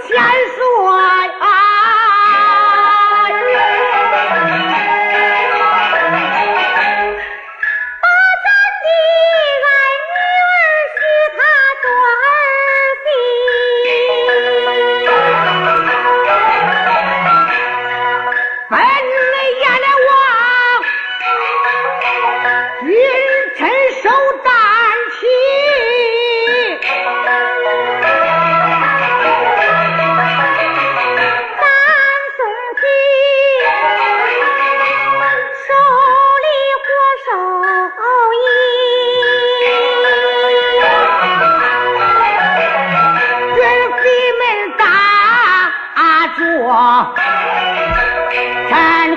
[0.00, 0.71] 千岁！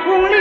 [0.06, 0.36] 公里。